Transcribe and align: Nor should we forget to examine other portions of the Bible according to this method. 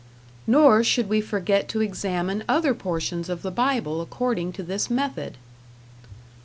Nor 0.47 0.83
should 0.83 1.07
we 1.07 1.21
forget 1.21 1.69
to 1.69 1.81
examine 1.81 2.43
other 2.49 2.73
portions 2.73 3.29
of 3.29 3.43
the 3.43 3.51
Bible 3.51 4.01
according 4.01 4.51
to 4.53 4.63
this 4.63 4.89
method. 4.89 5.37